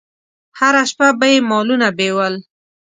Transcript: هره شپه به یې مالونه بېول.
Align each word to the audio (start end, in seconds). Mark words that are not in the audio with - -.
هره 0.59 0.83
شپه 0.89 1.07
به 1.19 1.25
یې 1.31 1.37
مالونه 1.49 1.87
بېول. 1.97 2.33